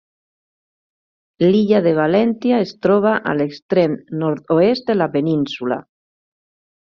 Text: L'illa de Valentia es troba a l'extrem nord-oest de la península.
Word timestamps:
L'illa 1.43 1.81
de 1.87 1.91
Valentia 1.99 2.61
es 2.67 2.71
troba 2.85 3.11
a 3.33 3.37
l'extrem 3.41 3.93
nord-oest 4.23 4.89
de 4.89 4.97
la 5.01 5.09
península. 5.17 5.79